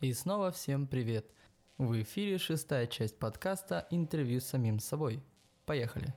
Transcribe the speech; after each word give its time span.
И 0.00 0.12
снова 0.12 0.52
всем 0.52 0.86
привет! 0.86 1.26
В 1.76 2.00
эфире 2.02 2.38
шестая 2.38 2.86
часть 2.86 3.18
подкаста 3.18 3.88
«Интервью 3.90 4.40
с 4.40 4.44
самим 4.44 4.78
собой». 4.78 5.24
Поехали! 5.66 6.14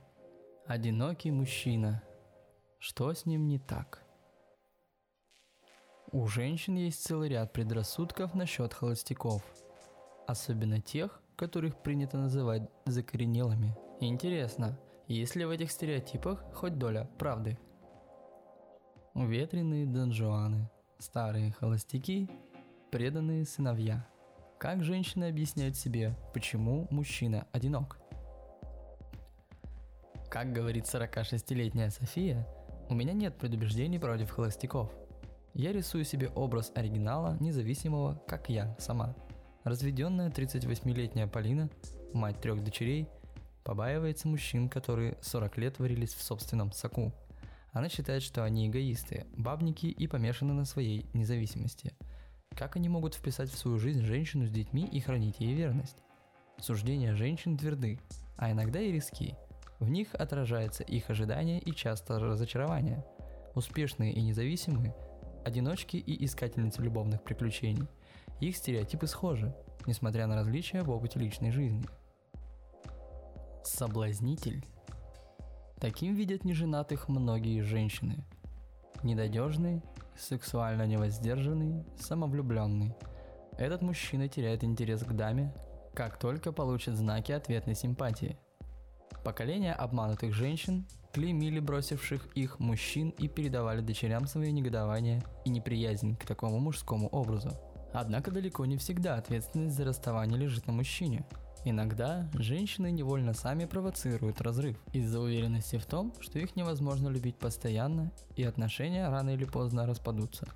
Одинокий 0.66 1.32
мужчина. 1.32 2.00
Что 2.78 3.12
с 3.12 3.26
ним 3.26 3.48
не 3.48 3.58
так? 3.58 4.04
У 6.12 6.28
женщин 6.28 6.76
есть 6.76 7.02
целый 7.02 7.28
ряд 7.28 7.52
предрассудков 7.52 8.34
насчет 8.34 8.72
холостяков. 8.72 9.42
Особенно 10.28 10.80
тех, 10.80 11.20
которых 11.34 11.82
принято 11.82 12.18
называть 12.18 12.70
закоренелыми. 12.86 13.76
Интересно, 13.98 14.78
есть 15.08 15.34
ли 15.34 15.44
в 15.44 15.50
этих 15.50 15.72
стереотипах 15.72 16.44
хоть 16.54 16.78
доля 16.78 17.10
правды? 17.18 17.58
Ветреные 19.16 19.86
донжуаны, 19.86 20.70
старые 21.00 21.50
холостяки 21.50 22.30
преданные 22.92 23.46
сыновья. 23.46 24.06
Как 24.58 24.84
женщины 24.84 25.24
объясняют 25.24 25.76
себе, 25.76 26.14
почему 26.34 26.86
мужчина 26.90 27.46
одинок? 27.50 27.98
Как 30.30 30.52
говорит 30.52 30.84
46-летняя 30.84 31.88
София, 31.88 32.46
у 32.90 32.94
меня 32.94 33.14
нет 33.14 33.38
предубеждений 33.38 33.98
против 33.98 34.30
холостяков. 34.30 34.92
Я 35.54 35.72
рисую 35.72 36.04
себе 36.04 36.28
образ 36.28 36.70
оригинала, 36.74 37.38
независимого, 37.40 38.22
как 38.28 38.50
я 38.50 38.76
сама. 38.78 39.16
Разведенная 39.64 40.28
38-летняя 40.28 41.26
Полина, 41.26 41.70
мать 42.12 42.42
трех 42.42 42.62
дочерей, 42.62 43.08
побаивается 43.64 44.28
мужчин, 44.28 44.68
которые 44.68 45.16
40 45.22 45.56
лет 45.56 45.78
варились 45.78 46.12
в 46.12 46.22
собственном 46.22 46.72
соку. 46.72 47.10
Она 47.72 47.88
считает, 47.88 48.22
что 48.22 48.44
они 48.44 48.68
эгоисты, 48.68 49.24
бабники 49.34 49.86
и 49.86 50.06
помешаны 50.06 50.52
на 50.52 50.66
своей 50.66 51.06
независимости– 51.14 51.96
как 52.54 52.76
они 52.76 52.88
могут 52.88 53.14
вписать 53.14 53.50
в 53.50 53.58
свою 53.58 53.78
жизнь 53.78 54.02
женщину 54.02 54.46
с 54.46 54.50
детьми 54.50 54.84
и 54.84 55.00
хранить 55.00 55.40
ей 55.40 55.54
верность? 55.54 55.96
Суждения 56.58 57.14
женщин 57.14 57.56
тверды, 57.56 57.98
а 58.36 58.52
иногда 58.52 58.80
и 58.80 58.92
риски. 58.92 59.36
В 59.80 59.88
них 59.88 60.14
отражается 60.14 60.84
их 60.84 61.10
ожидание 61.10 61.58
и 61.58 61.72
часто 61.72 62.18
разочарование. 62.18 63.04
Успешные 63.54 64.12
и 64.12 64.22
независимые, 64.22 64.94
одиночки 65.44 65.96
и 65.96 66.24
искательницы 66.24 66.82
любовных 66.82 67.22
приключений. 67.22 67.88
Их 68.40 68.56
стереотипы 68.56 69.06
схожи, 69.06 69.54
несмотря 69.86 70.26
на 70.26 70.36
различия 70.36 70.82
в 70.82 70.90
опыте 70.90 71.18
личной 71.18 71.50
жизни. 71.50 71.84
Соблазнитель. 73.64 74.64
Таким 75.80 76.14
видят 76.14 76.44
неженатых 76.44 77.08
многие 77.08 77.60
женщины. 77.60 78.24
Недодежный, 79.02 79.82
сексуально 80.16 80.86
невоздержанный, 80.86 81.84
самовлюбленный. 81.98 82.94
Этот 83.58 83.82
мужчина 83.82 84.28
теряет 84.28 84.64
интерес 84.64 85.02
к 85.02 85.12
даме, 85.12 85.52
как 85.94 86.18
только 86.18 86.52
получит 86.52 86.96
знаки 86.96 87.32
ответной 87.32 87.74
симпатии. 87.74 88.36
Поколение 89.24 89.72
обманутых 89.72 90.32
женщин 90.32 90.86
клеймили 91.12 91.60
бросивших 91.60 92.26
их 92.34 92.58
мужчин 92.58 93.10
и 93.10 93.28
передавали 93.28 93.80
дочерям 93.80 94.26
свои 94.26 94.50
негодования 94.50 95.22
и 95.44 95.50
неприязнь 95.50 96.16
к 96.16 96.24
такому 96.24 96.58
мужскому 96.58 97.08
образу. 97.08 97.50
Однако 97.92 98.30
далеко 98.30 98.64
не 98.64 98.78
всегда 98.78 99.16
ответственность 99.16 99.76
за 99.76 99.84
расставание 99.84 100.38
лежит 100.38 100.66
на 100.66 100.72
мужчине. 100.72 101.26
Иногда 101.64 102.28
женщины 102.34 102.90
невольно 102.90 103.34
сами 103.34 103.66
провоцируют 103.66 104.40
разрыв 104.40 104.76
из-за 104.92 105.20
уверенности 105.20 105.76
в 105.76 105.86
том, 105.86 106.12
что 106.20 106.40
их 106.40 106.56
невозможно 106.56 107.08
любить 107.08 107.36
постоянно 107.36 108.10
и 108.34 108.42
отношения 108.42 109.08
рано 109.08 109.30
или 109.30 109.44
поздно 109.44 109.86
распадутся. 109.86 110.48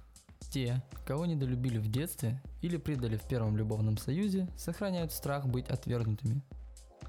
Те, 0.50 0.82
кого 1.06 1.26
недолюбили 1.26 1.78
в 1.78 1.88
детстве 1.88 2.42
или 2.60 2.76
предали 2.76 3.16
в 3.16 3.22
первом 3.22 3.56
любовном 3.56 3.98
союзе, 3.98 4.48
сохраняют 4.56 5.12
страх 5.12 5.46
быть 5.46 5.68
отвергнутыми. 5.68 6.42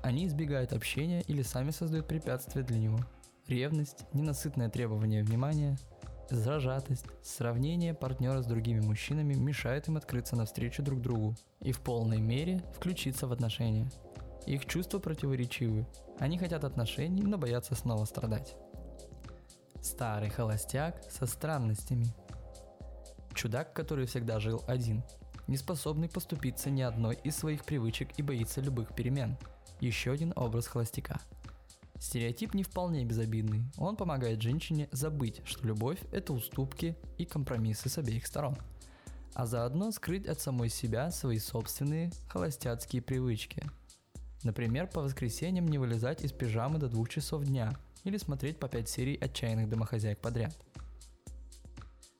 Они 0.04 0.28
избегают 0.28 0.74
общения 0.74 1.22
или 1.22 1.42
сами 1.42 1.72
создают 1.72 2.08
препятствия 2.08 2.62
для 2.62 2.78
него. 2.78 3.00
Ревность, 3.48 4.06
ненасытное 4.14 4.70
требование 4.70 5.24
внимания, 5.24 5.78
Зажатость, 6.30 7.06
сравнение 7.24 7.94
партнера 7.94 8.42
с 8.42 8.46
другими 8.46 8.82
мужчинами 8.82 9.34
мешает 9.34 9.88
им 9.88 9.96
открыться 9.96 10.36
навстречу 10.36 10.84
друг 10.84 11.02
другу 11.02 11.36
и 11.62 11.72
в 11.72 11.80
полной 11.80 12.20
мере 12.20 12.62
включиться 12.76 13.28
в 13.28 13.32
отношения. 13.32 13.90
Их 14.46 14.66
чувства 14.66 15.00
противоречивы. 15.00 15.88
Они 16.20 16.38
хотят 16.38 16.66
отношений, 16.66 17.22
но 17.22 17.38
боятся 17.38 17.76
снова 17.76 18.04
страдать. 18.04 18.58
Старый 19.82 20.30
холостяк 20.30 21.02
со 21.10 21.26
странностями. 21.28 22.08
Чудак, 23.34 23.72
который 23.72 24.06
всегда 24.06 24.42
жил 24.42 24.62
один, 24.68 25.04
не 25.48 25.56
способный 25.56 26.10
поступиться 26.10 26.70
ни 26.70 26.82
одной 26.82 27.16
из 27.24 27.38
своих 27.38 27.64
привычек 27.64 28.10
и 28.18 28.22
боится 28.22 28.60
любых 28.60 28.94
перемен. 28.94 29.38
Еще 29.80 30.12
один 30.12 30.34
образ 30.36 30.68
холостяка– 30.68 31.22
Стереотип 32.00 32.54
не 32.54 32.64
вполне 32.64 33.04
безобидный. 33.06 33.64
Он 33.78 33.96
помогает 33.96 34.42
женщине 34.42 34.88
забыть, 34.92 35.42
что 35.46 35.68
любовь– 35.68 36.00
это 36.12 36.34
уступки 36.34 36.96
и 37.18 37.26
компромиссы 37.26 37.90
с 37.90 37.98
обеих 37.98 38.28
сторон. 38.28 38.56
А 39.34 39.46
заодно 39.46 39.92
скрыть 39.92 40.28
от 40.28 40.40
самой 40.40 40.70
себя 40.70 41.12
свои 41.12 41.40
собственные 41.40 42.12
холостяцкие 42.28 43.02
привычки. 43.02 43.64
Например, 44.44 44.88
по 44.88 45.02
воскресеньям 45.02 45.68
не 45.68 45.78
вылезать 45.78 46.24
из 46.24 46.32
пижамы 46.32 46.78
до 46.78 46.88
двух 46.88 47.10
часов 47.10 47.44
дня 47.44 47.74
или 48.04 48.18
смотреть 48.18 48.60
по 48.60 48.68
5 48.68 48.88
серий 48.88 49.16
отчаянных 49.16 49.68
домохозяек 49.68 50.20
подряд. 50.20 50.56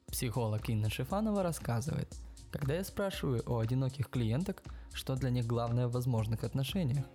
Психолог 0.08 0.68
Инна 0.70 0.90
Шифанова 0.90 1.44
рассказывает, 1.44 2.14
когда 2.52 2.76
я 2.76 2.84
спрашиваю 2.84 3.44
у 3.46 3.60
одиноких 3.60 4.10
клиенток, 4.10 4.64
что 4.92 5.16
для 5.16 5.30
них 5.30 5.46
главное 5.46 5.88
в 5.88 5.92
возможных 5.92 6.44
отношениях, 6.44 7.06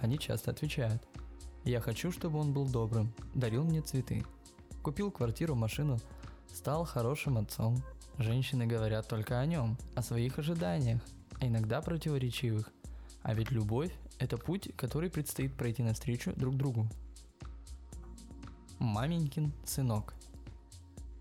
они 0.00 0.18
часто 0.18 0.50
отвечают– 0.50 1.02
я 1.64 1.80
хочу, 1.80 2.10
чтобы 2.10 2.38
он 2.38 2.52
был 2.52 2.66
добрым, 2.66 3.12
дарил 3.34 3.64
мне 3.64 3.82
цветы. 3.82 4.24
Купил 4.82 5.10
квартиру, 5.10 5.54
машину, 5.54 5.98
стал 6.52 6.84
хорошим 6.84 7.38
отцом. 7.38 7.82
Женщины 8.18 8.66
говорят 8.66 9.08
только 9.08 9.38
о 9.38 9.46
нем, 9.46 9.76
о 9.94 10.02
своих 10.02 10.38
ожиданиях, 10.38 11.02
а 11.40 11.46
иногда 11.46 11.80
противоречивых. 11.80 12.70
А 13.22 13.34
ведь 13.34 13.50
любовь– 13.50 13.92
это 14.18 14.36
путь, 14.38 14.70
который 14.76 15.10
предстоит 15.10 15.54
пройти 15.54 15.82
навстречу 15.82 16.32
друг 16.34 16.56
другу. 16.56 16.86
Маменькин 18.78 19.52
сынок. 19.64 20.14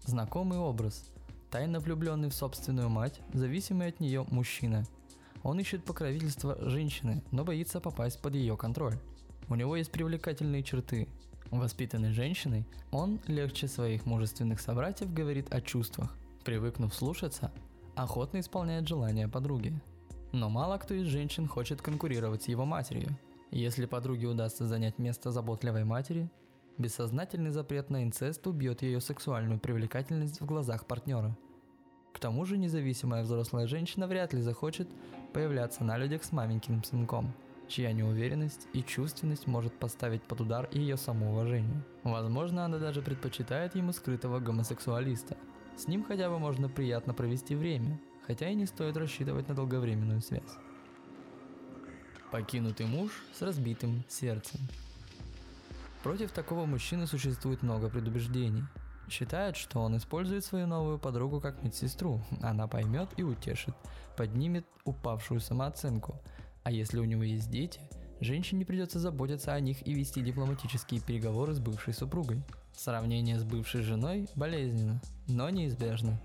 Знакомый 0.06 0.58
образ. 0.58 1.04
Тайно 1.52 1.80
влюбленный 1.80 2.30
в 2.30 2.34
собственную 2.34 2.90
мать, 2.90 3.20
зависимый 3.34 3.88
от 3.88 4.00
нее 4.00 4.26
мужчина. 4.30 4.86
Он 5.44 5.60
ищет 5.60 5.84
покровительство 5.84 6.58
женщины, 6.70 7.24
но 7.32 7.44
боится 7.44 7.80
попасть 7.82 8.22
под 8.22 8.36
ее 8.36 8.56
контроль. 8.56 8.98
У 9.50 9.56
него 9.56 9.76
есть 9.76 9.92
привлекательные 9.92 10.62
черты. 10.62 11.08
Воспитанный 11.50 12.12
женщиной, 12.12 12.68
он 12.92 13.20
легче 13.26 13.68
своих 13.68 14.06
мужественных 14.06 14.62
собратьев 14.62 15.12
говорит 15.12 15.52
о 15.52 15.60
чувствах. 15.60 16.16
Привыкнув 16.46 16.94
слушаться, 16.94 17.52
охотно 17.96 18.40
исполняет 18.40 18.88
желания 18.88 19.28
подруги. 19.28 19.74
Но 20.32 20.50
мало 20.50 20.78
кто 20.78 20.94
из 20.94 21.08
женщин 21.08 21.48
хочет 21.48 21.82
конкурировать 21.82 22.44
с 22.44 22.48
его 22.48 22.66
матерью. 22.66 23.18
Если 23.50 23.88
подруге 23.88 24.28
удастся 24.28 24.68
занять 24.68 25.00
место 25.00 25.32
заботливой 25.32 25.84
матери, 25.84 26.30
бессознательный 26.78 27.50
запрет 27.50 27.90
на 27.90 28.04
инцест 28.04 28.46
убьет 28.46 28.84
ее 28.84 29.02
сексуальную 29.02 29.60
привлекательность 29.60 30.40
в 30.40 30.46
глазах 30.46 30.86
партнера. 30.86 31.36
К 32.14 32.20
тому 32.20 32.46
же 32.46 32.60
независимая 32.60 33.24
взрослая 33.24 33.66
женщина 33.66 34.06
вряд 34.06 34.32
ли 34.34 34.42
захочет 34.42 34.88
появляться 35.34 35.84
на 35.84 35.98
людях 35.98 36.24
с 36.24 36.32
маменьким 36.32 36.84
сынком– 36.84 37.34
чья 37.70 37.94
неуверенность 37.94 38.68
и 38.74 38.84
чувственность 38.84 39.48
может 39.48 39.74
поставить 39.74 40.24
под 40.24 40.42
удар 40.42 40.68
ее 40.72 40.98
самоуважение. 40.98 41.84
Возможно, 42.04 42.66
она 42.66 42.80
даже 42.80 43.02
предпочитает 43.02 43.76
ему 43.76 43.94
скрытого 43.94 44.40
гомосексуалиста. 44.40 45.38
С 45.78 45.88
ним 45.88 46.04
хотя 46.04 46.30
бы 46.30 46.40
можно 46.40 46.68
приятно 46.68 47.14
провести 47.14 47.56
время, 47.56 48.02
хотя 48.28 48.50
и 48.50 48.56
не 48.56 48.66
стоит 48.66 48.98
рассчитывать 48.98 49.48
на 49.48 49.56
долговременную 49.56 50.22
связь. 50.22 50.58
Покинутый 52.32 52.86
муж 52.86 53.12
с 53.34 53.42
разбитым 53.42 54.04
сердцем. 54.10 54.60
Против 56.04 56.32
такого 56.32 56.66
мужчины 56.66 57.08
существует 57.08 57.62
много 57.62 57.90
предубеждений. 57.90 58.64
Считает, 59.10 59.58
что 59.58 59.80
он 59.80 59.98
использует 59.98 60.46
свою 60.46 60.68
новую 60.68 61.00
подругу 61.00 61.42
как 61.42 61.64
медсестру. 61.64 62.22
Она 62.42 62.68
поймет 62.68 63.10
и 63.18 63.24
утешит, 63.24 63.76
поднимет 64.16 64.66
упавшую 64.86 65.40
самооценку, 65.40 66.22
а 66.64 66.72
если 66.72 67.00
у 67.00 67.06
него 67.06 67.24
есть 67.24 67.50
дети, 67.50 67.80
женщине 68.20 68.66
придется 68.66 69.00
заботиться 69.00 69.54
о 69.54 69.60
них 69.60 69.86
и 69.88 69.94
вести 69.94 70.22
дипломатические 70.22 71.02
переговоры 71.02 71.54
с 71.54 71.60
бывшей 71.60 71.94
супругой. 71.94 72.42
Сравнение 72.76 73.40
с 73.40 73.44
бывшей 73.44 73.82
женой 73.82 74.28
болезненно, 74.36 75.02
но 75.28 75.50
неизбежно. 75.50 76.20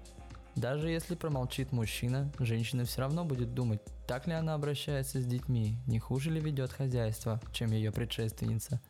Даже 0.57 0.89
если 0.89 1.17
промолчит 1.17 1.73
мужчина, 1.73 2.33
женщина 2.39 2.85
все 2.85 3.01
равно 3.01 3.25
будет 3.25 3.55
думать, 3.55 3.81
так 4.07 4.29
ли 4.29 4.35
она 4.35 4.55
обращается 4.55 5.21
с 5.21 5.27
детьми, 5.27 5.77
не 5.87 5.99
хуже 5.99 6.31
ли 6.31 6.41
ведет 6.41 6.73
хозяйство, 6.73 7.41
чем 7.53 7.73
ее 7.73 7.91
предшественница. 7.91 8.81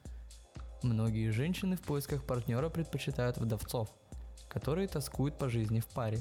Многие 0.82 1.30
женщины 1.30 1.76
в 1.76 1.80
поисках 1.80 2.24
партнера 2.24 2.68
предпочитают 2.68 3.38
вдовцов, 3.38 3.88
которые 4.48 4.88
тоскуют 4.88 5.38
по 5.38 5.48
жизни 5.48 5.80
в 5.80 5.86
паре. 5.86 6.18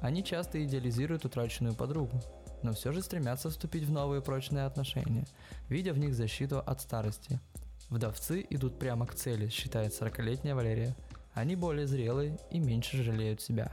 Они 0.00 0.24
часто 0.24 0.64
идеализируют 0.64 1.24
утраченную 1.24 1.74
подругу, 1.74 2.20
но 2.62 2.72
все 2.72 2.92
же 2.92 3.02
стремятся 3.02 3.50
вступить 3.50 3.84
в 3.84 3.92
новые 3.92 4.22
прочные 4.22 4.66
отношения, 4.66 5.24
видя 5.68 5.92
в 5.92 5.98
них 5.98 6.14
защиту 6.14 6.60
от 6.60 6.80
старости. 6.80 7.40
Вдовцы 7.88 8.46
идут 8.50 8.78
прямо 8.78 9.06
к 9.06 9.14
цели, 9.14 9.48
считает 9.48 9.92
40-летняя 9.92 10.54
Валерия. 10.54 10.96
Они 11.34 11.56
более 11.56 11.86
зрелые 11.86 12.38
и 12.50 12.58
меньше 12.58 13.02
жалеют 13.02 13.40
себя. 13.40 13.72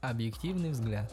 Объективный 0.00 0.70
взгляд. 0.70 1.12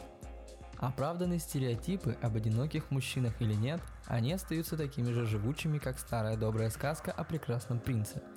Оправданы 0.78 1.38
стереотипы 1.38 2.16
об 2.22 2.36
одиноких 2.36 2.90
мужчинах 2.90 3.40
или 3.40 3.54
нет, 3.54 3.80
они 4.06 4.32
остаются 4.32 4.76
такими 4.76 5.12
же 5.12 5.26
живучими, 5.26 5.78
как 5.78 5.98
старая 5.98 6.36
добрая 6.36 6.70
сказка 6.70 7.12
о 7.12 7.24
прекрасном 7.24 7.78
принце– 7.78 8.20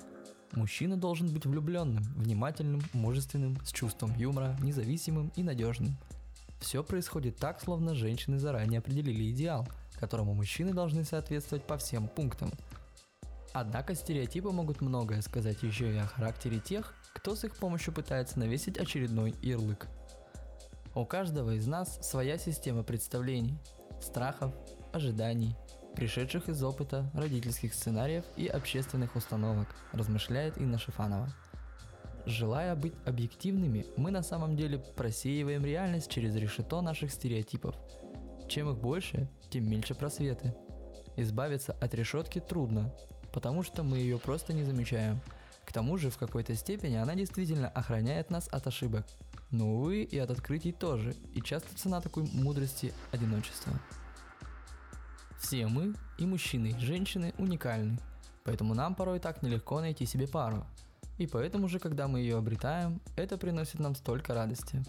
Мужчина 0.56 0.96
должен 0.96 1.28
быть 1.28 1.44
влюбленным, 1.44 2.02
внимательным, 2.16 2.80
мужественным, 2.92 3.56
с 3.64 3.72
чувством 3.72 4.14
юмора, 4.16 4.56
независимым 4.62 5.32
и 5.36 5.42
надежным. 5.42 5.96
Все 6.66 6.82
происходит 6.82 7.36
так, 7.36 7.60
словно 7.62 7.94
женщины 7.94 8.40
заранее 8.40 8.80
определили 8.80 9.30
идеал, 9.30 9.68
которому 10.00 10.34
мужчины 10.34 10.74
должны 10.74 11.04
соответствовать 11.04 11.64
по 11.64 11.78
всем 11.78 12.08
пунктам. 12.08 12.50
Однако 13.52 13.94
стереотипы 13.94 14.50
могут 14.50 14.80
многое 14.80 15.22
сказать 15.22 15.62
еще 15.62 15.94
и 15.94 15.96
о 15.96 16.08
характере 16.08 16.58
тех, 16.58 16.92
кто 17.14 17.36
с 17.36 17.44
их 17.44 17.56
помощью 17.56 17.94
пытается 17.94 18.40
навесить 18.40 18.78
очередной 18.78 19.36
ярлык. 19.42 19.86
У 20.96 21.06
каждого 21.06 21.52
из 21.52 21.68
нас 21.68 22.00
своя 22.02 22.36
система 22.36 22.82
представлений, 22.82 23.60
страхов, 24.02 24.52
ожиданий, 24.92 25.54
пришедших 25.94 26.48
из 26.48 26.60
опыта, 26.64 27.08
родительских 27.14 27.74
сценариев 27.74 28.24
и 28.36 28.48
общественных 28.48 29.14
установок, 29.14 29.68
размышляет 29.92 30.58
Инна 30.58 30.78
Шифанова. 30.78 31.32
Желая 32.26 32.74
быть 32.74 32.94
объективными, 33.04 33.86
мы 33.96 34.10
на 34.10 34.22
самом 34.22 34.56
деле 34.56 34.78
просеиваем 34.78 35.64
реальность 35.64 36.10
через 36.10 36.34
решето 36.34 36.80
наших 36.80 37.12
стереотипов. 37.12 37.76
Чем 38.48 38.68
их 38.68 38.78
больше, 38.78 39.28
тем 39.48 39.70
меньше 39.70 39.94
просветы. 39.94 40.52
Избавиться 41.16 41.76
от 41.80 41.94
решетки 41.94 42.40
трудно, 42.40 42.92
потому 43.32 43.62
что 43.62 43.84
мы 43.84 43.98
ее 43.98 44.18
просто 44.18 44.52
не 44.52 44.64
замечаем. 44.64 45.20
К 45.64 45.72
тому 45.72 45.98
же 45.98 46.10
в 46.10 46.18
какой-то 46.18 46.56
степени 46.56 46.96
она 46.96 47.14
действительно 47.14 47.68
охраняет 47.68 48.28
нас 48.28 48.48
от 48.48 48.66
ошибок. 48.66 49.06
Но 49.52 49.76
увы 49.76 50.02
и 50.02 50.18
от 50.18 50.32
открытий 50.32 50.72
тоже, 50.72 51.14
и 51.32 51.40
часто 51.40 51.76
цена 51.76 52.00
такой 52.00 52.24
мудрости– 52.32 52.92
одиночество. 53.12 53.72
Все 55.38 55.68
мы, 55.68 55.94
и 56.18 56.26
мужчины, 56.26 56.74
и 56.76 56.84
женщины, 56.84 57.34
уникальны, 57.38 58.00
поэтому 58.42 58.74
нам 58.74 58.96
порой 58.96 59.20
так 59.20 59.42
нелегко 59.42 59.80
найти 59.80 60.06
себе 60.06 60.26
пару. 60.26 60.66
И 61.18 61.26
поэтому 61.26 61.68
же, 61.68 61.78
когда 61.78 62.08
мы 62.08 62.20
ее 62.20 62.36
обретаем, 62.36 63.00
это 63.16 63.38
приносит 63.38 63.78
нам 63.78 63.94
столько 63.94 64.34
радости. 64.34 64.82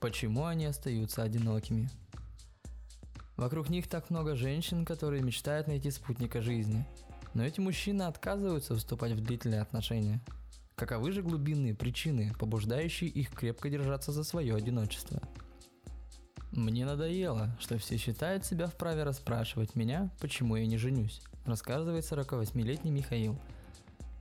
Почему 0.00 0.46
они 0.46 0.66
остаются 0.66 1.22
одинокими? 1.22 1.90
Вокруг 3.36 3.68
них 3.68 3.88
так 3.88 4.10
много 4.10 4.36
женщин, 4.36 4.84
которые 4.84 5.22
мечтают 5.22 5.66
найти 5.66 5.90
спутника 5.90 6.40
жизни. 6.40 6.86
Но 7.34 7.44
эти 7.44 7.60
мужчины 7.60 8.02
отказываются 8.02 8.76
вступать 8.76 9.12
в 9.12 9.22
длительные 9.22 9.60
отношения. 9.60 10.20
Каковы 10.76 11.12
же 11.12 11.22
глубинные 11.22 11.74
причины, 11.74 12.32
побуждающие 12.38 13.10
их 13.10 13.30
крепко 13.30 13.68
держаться 13.68 14.12
за 14.12 14.24
свое 14.24 14.54
одиночество– 14.54 15.20
мне 16.56 16.86
надоело, 16.86 17.50
что 17.58 17.78
все 17.78 17.96
считают 17.96 18.44
себя 18.44 18.68
вправе 18.68 19.02
расспрашивать 19.02 19.74
меня, 19.74 20.10
почему 20.20 20.54
я 20.54 20.64
не 20.66 20.76
женюсь, 20.76 21.20
рассказывает 21.46 22.04
48-летний 22.04 22.92
Михаил. 22.92 23.36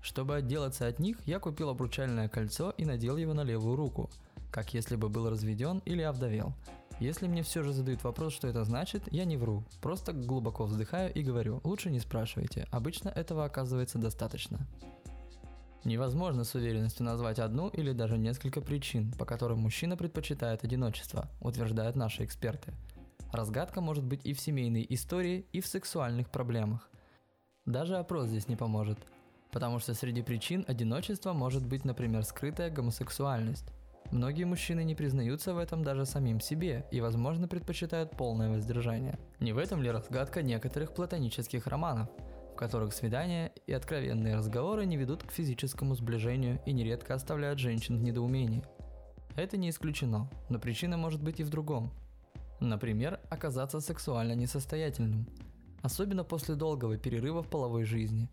Чтобы 0.03 0.35
отделаться 0.35 0.85
от 0.85 0.99
них, 0.99 1.17
я 1.25 1.39
купил 1.39 1.69
обручальное 1.69 2.27
кольцо 2.27 2.71
и 2.71 2.83
надел 2.83 3.15
его 3.15 3.33
на 3.33 3.45
левую 3.45 3.77
руку, 3.77 4.09
как 4.51 4.73
если 4.73 4.97
бы 4.97 5.07
был 5.07 5.29
разведен 5.29 5.81
или 5.85 6.01
овдовел. 6.01 6.53
Если 6.99 7.25
мне 7.25 7.41
все 7.41 7.63
же 7.63 7.71
задают 7.71 8.03
вопрос, 8.03 8.33
что 8.33 8.49
это 8.49 8.65
значит, 8.65 9.03
я 9.13 9.23
не 9.23 9.37
вру, 9.37 9.63
просто 9.81 10.11
глубоко 10.11 10.65
вздыхаю 10.65 11.11
и 11.13 11.23
говорю, 11.23 11.61
лучше 11.63 11.89
не 11.89 12.01
спрашивайте, 12.01 12.67
обычно 12.69 13.07
этого 13.07 13.45
оказывается 13.45 13.97
достаточно. 13.97 14.67
Невозможно 15.85 16.43
с 16.43 16.53
уверенностью 16.53 17.05
назвать 17.05 17.39
одну 17.39 17.69
или 17.69 17.93
даже 17.93 18.17
несколько 18.17 18.59
причин, 18.59 19.13
по 19.13 19.23
которым 19.23 19.59
мужчина 19.59 19.95
предпочитает 19.95 20.65
одиночество, 20.65 21.29
утверждают 21.39 21.95
наши 21.95 22.25
эксперты. 22.25 22.73
Разгадка 23.31 23.79
может 23.79 24.03
быть 24.03 24.25
и 24.25 24.33
в 24.33 24.39
семейной 24.41 24.85
истории, 24.89 25.45
и 25.53 25.61
в 25.61 25.65
сексуальных 25.65 26.29
проблемах. 26.29 26.89
Даже 27.65 27.95
опрос 27.95 28.27
здесь 28.27 28.49
не 28.49 28.57
поможет, 28.57 28.99
потому 29.53 29.79
что 29.79 29.93
среди 29.93 30.21
причин 30.21 30.65
одиночества 30.67 31.31
может 31.31 31.65
быть, 31.65 31.85
например, 31.85 32.23
скрытая 32.23 32.69
гомосексуальность. 32.69 33.71
Многие 34.11 34.43
мужчины 34.43 34.83
не 34.83 34.95
признаются 34.95 35.53
в 35.53 35.57
этом 35.57 35.83
даже 35.83 36.05
самим 36.05 36.41
себе 36.41 36.85
и, 36.91 36.99
возможно, 36.99 37.47
предпочитают 37.47 38.11
полное 38.11 38.49
воздержание. 38.49 39.17
Не 39.39 39.53
в 39.53 39.57
этом 39.57 39.81
ли 39.81 39.89
разгадка 39.89 40.41
некоторых 40.41 40.93
платонических 40.93 41.67
романов– 41.67 42.09
в 42.53 42.55
которых 42.55 42.93
свидания 42.93 43.51
и 43.65 43.73
откровенные 43.73 44.35
разговоры 44.35 44.85
не 44.85 44.95
ведут 44.95 45.23
к 45.23 45.31
физическому 45.31 45.95
сближению 45.95 46.61
и 46.67 46.71
нередко 46.71 47.15
оставляют 47.15 47.57
женщин 47.57 47.97
в 47.97 48.03
недоумении. 48.03 48.63
Это 49.35 49.57
не 49.57 49.71
исключено, 49.71 50.29
но 50.49 50.59
причина 50.59 50.95
может 50.95 51.21
быть 51.21 51.39
и 51.39 51.43
в 51.43 51.49
другом. 51.49 51.91
Например, 52.59 53.19
оказаться 53.31 53.79
сексуально 53.79 54.33
несостоятельным, 54.33 55.27
особенно 55.81 56.23
после 56.23 56.53
долгого 56.53 56.97
перерыва 56.97 57.41
в 57.41 57.49
половой 57.49 57.85
жизни. 57.85 58.29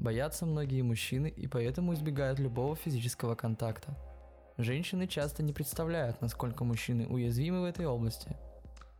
Боятся 0.00 0.46
многие 0.46 0.82
мужчины 0.82 1.28
и 1.28 1.46
поэтому 1.46 1.94
избегают 1.94 2.40
любого 2.40 2.74
физического 2.74 3.36
контакта. 3.36 3.96
Женщины 4.56 5.06
часто 5.06 5.44
не 5.44 5.52
представляют, 5.52 6.20
насколько 6.20 6.64
мужчины 6.64 7.06
уязвимы 7.06 7.60
в 7.60 7.64
этой 7.64 7.86
области. 7.86 8.36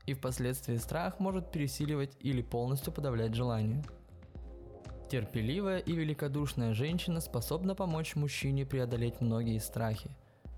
И 0.06 0.14
впоследствии 0.14 0.76
страх 0.76 1.19
может 1.19 1.50
пересиливать 1.50 2.17
или 2.20 2.41
полностью 2.41 2.93
подавлять 2.93 3.35
желание– 3.35 3.82
Терпеливая 5.11 5.79
и 5.79 5.93
великодушная 5.93 6.73
женщина 6.73 7.20
способна 7.20 7.75
помочь 7.75 8.14
мужчине 8.14 8.64
преодолеть 8.64 9.20
многие 9.20 9.58
страхи. 9.58 10.08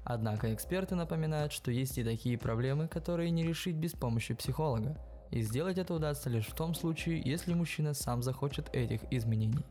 Однако 0.04 0.52
эксперты 0.52 0.94
напоминают, 0.94 1.54
что 1.54 1.70
есть 1.70 1.96
и 1.96 2.04
такие 2.04 2.36
проблемы, 2.36 2.86
которые 2.86 3.30
не 3.30 3.44
решить 3.44 3.76
без 3.76 3.92
помощи 3.92 4.34
психолога. 4.34 4.98
И 5.30 5.40
сделать 5.40 5.78
это 5.78 5.94
удастся 5.94 6.28
лишь 6.28 6.48
в 6.48 6.54
том 6.54 6.74
случае, 6.74 7.22
если 7.24 7.54
мужчина 7.54 7.94
сам 7.94 8.22
захочет 8.22 8.68
этих 8.74 9.00
изменений. 9.10 9.64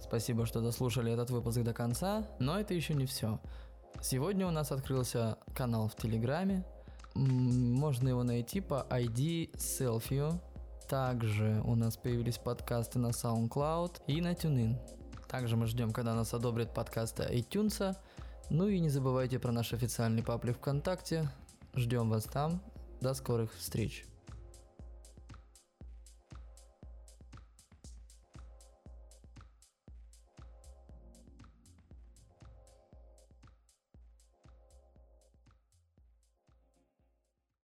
Спасибо, 0.00 0.46
что 0.46 0.60
дослушали 0.60 1.12
этот 1.12 1.30
выпуск 1.30 1.62
до 1.62 1.72
конца, 1.72 2.26
но 2.38 2.58
это 2.58 2.74
еще 2.74 2.94
не 2.94 3.06
все. 3.06 3.40
Сегодня 4.00 4.46
у 4.46 4.50
нас 4.50 4.72
открылся 4.72 5.38
канал 5.54 5.88
в 5.88 5.96
Телеграме. 5.96 6.64
Можно 7.14 8.10
его 8.10 8.22
найти 8.22 8.60
по 8.60 8.86
ID 8.90 9.52
Selfie 9.56 10.38
также 10.88 11.62
у 11.64 11.74
нас 11.74 11.96
появились 11.96 12.38
подкасты 12.38 13.00
на 13.00 13.08
SoundCloud 13.08 14.02
и 14.06 14.20
на 14.20 14.32
TuneIn. 14.32 14.76
Также 15.28 15.56
мы 15.56 15.66
ждем, 15.66 15.92
когда 15.92 16.14
нас 16.14 16.32
одобрят 16.32 16.72
подкасты 16.72 17.24
iTunes. 17.24 17.96
Ну 18.50 18.68
и 18.68 18.78
не 18.78 18.88
забывайте 18.88 19.40
про 19.40 19.50
наш 19.50 19.72
официальный 19.72 20.22
паблик 20.22 20.58
ВКонтакте. 20.58 21.28
Ждем 21.74 22.08
вас 22.08 22.24
там. 22.24 22.62
До 23.00 23.14
скорых 23.14 23.52
встреч. 23.54 24.06